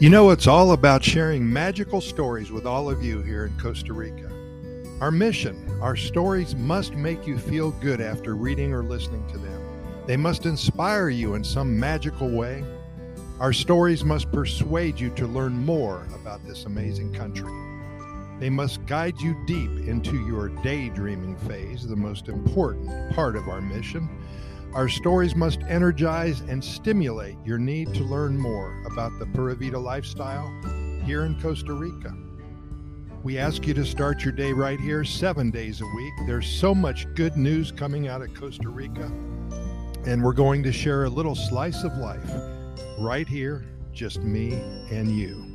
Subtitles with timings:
[0.00, 3.92] You know, it's all about sharing magical stories with all of you here in Costa
[3.92, 4.28] Rica.
[5.00, 9.62] Our mission, our stories must make you feel good after reading or listening to them.
[10.04, 12.64] They must inspire you in some magical way.
[13.38, 17.52] Our stories must persuade you to learn more about this amazing country.
[18.40, 23.60] They must guide you deep into your daydreaming phase, the most important part of our
[23.60, 24.08] mission.
[24.74, 29.78] Our stories must energize and stimulate your need to learn more about the Pura Vida
[29.78, 30.52] lifestyle
[31.04, 32.12] here in Costa Rica.
[33.22, 36.12] We ask you to start your day right here, seven days a week.
[36.26, 39.12] There's so much good news coming out of Costa Rica,
[40.06, 42.28] and we're going to share a little slice of life
[42.98, 44.54] right here, just me
[44.90, 45.54] and you.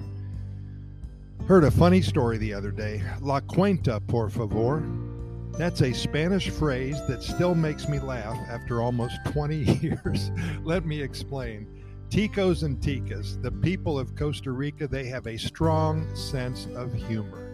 [1.45, 3.03] Heard a funny story the other day.
[3.19, 5.08] La cuenta, por favor.
[5.57, 10.31] That's a Spanish phrase that still makes me laugh after almost 20 years.
[10.63, 11.67] Let me explain.
[12.09, 17.53] Ticos and Ticas, the people of Costa Rica, they have a strong sense of humor.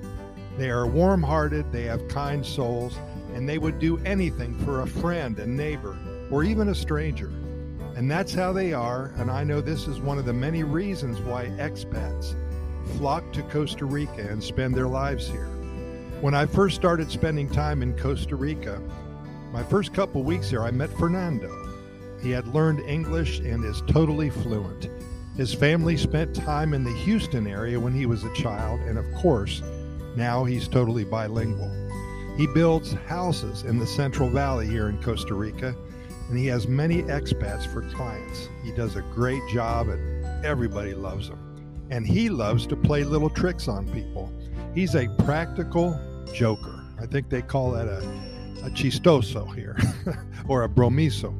[0.57, 2.97] They are warm hearted, they have kind souls,
[3.33, 5.97] and they would do anything for a friend, a neighbor,
[6.31, 7.31] or even a stranger.
[7.95, 11.19] And that's how they are, and I know this is one of the many reasons
[11.19, 12.35] why expats
[12.97, 15.49] flock to Costa Rica and spend their lives here.
[16.21, 18.81] When I first started spending time in Costa Rica,
[19.51, 21.51] my first couple weeks here, I met Fernando.
[22.21, 24.89] He had learned English and is totally fluent.
[25.35, 29.05] His family spent time in the Houston area when he was a child, and of
[29.15, 29.61] course,
[30.15, 31.69] now he's totally bilingual.
[32.37, 35.75] He builds houses in the Central Valley here in Costa Rica,
[36.29, 38.47] and he has many expats for clients.
[38.63, 41.39] He does a great job, and everybody loves him.
[41.91, 44.31] And he loves to play little tricks on people.
[44.75, 45.97] He's a practical
[46.33, 46.83] joker.
[46.99, 47.99] I think they call that a,
[48.65, 49.77] a chistoso here
[50.49, 51.33] or a bromiso.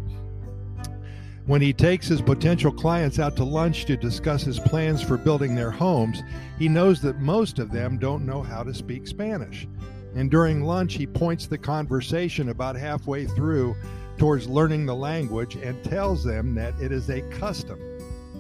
[1.46, 5.54] When he takes his potential clients out to lunch to discuss his plans for building
[5.54, 6.24] their homes,
[6.58, 9.68] he knows that most of them don't know how to speak Spanish.
[10.16, 13.76] And during lunch, he points the conversation about halfway through
[14.18, 17.82] towards learning the language and tells them that it is a custom.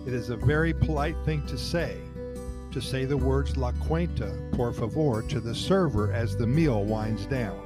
[0.08, 1.97] It is a very polite thing to say
[2.75, 7.25] to say the words La Cuenta, por favor, to the server as the meal winds
[7.25, 7.58] down.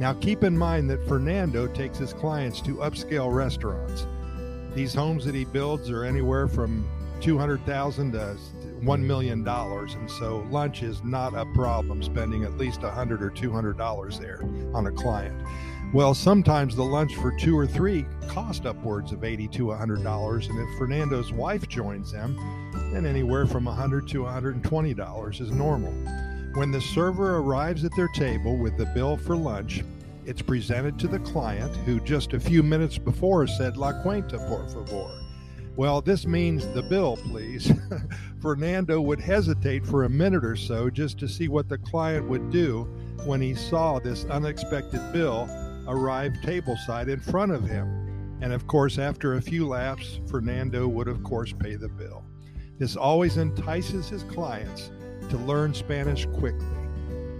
[0.00, 4.06] Now, keep in mind that Fernando takes his clients to upscale restaurants.
[4.74, 6.88] These homes that he builds are anywhere from
[7.20, 8.38] 200,000 to
[8.80, 13.30] 1 million dollars and so lunch is not a problem spending at least 100 or
[13.30, 14.40] 200 dollars there
[14.74, 15.38] on a client.
[15.92, 20.48] Well, sometimes the lunch for two or three cost upwards of 80 to 100 dollars
[20.48, 22.36] and if Fernando's wife joins them,
[22.92, 25.92] then anywhere from 100 to 120 dollars is normal.
[26.54, 29.84] When the server arrives at their table with the bill for lunch,
[30.24, 34.68] it's presented to the client who just a few minutes before said La cuenta, por
[34.68, 35.22] favor.
[35.76, 37.70] Well, this means the bill, please.
[38.40, 42.50] Fernando would hesitate for a minute or so just to see what the client would
[42.50, 42.84] do
[43.24, 45.46] when he saw this unexpected bill
[45.86, 48.38] arrive tableside in front of him.
[48.40, 52.24] And of course, after a few laps, Fernando would, of course, pay the bill.
[52.78, 54.90] This always entices his clients
[55.30, 56.66] to learn Spanish quickly.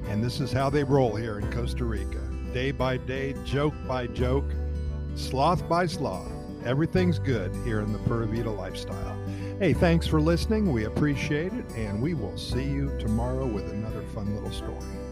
[0.09, 2.21] And this is how they roll here in Costa Rica
[2.53, 4.51] day by day, joke by joke,
[5.15, 6.33] sloth by sloth.
[6.65, 9.17] Everything's good here in the Pura Vida lifestyle.
[9.59, 10.73] Hey, thanks for listening.
[10.73, 15.06] We appreciate it, and we will see you tomorrow with another fun little story.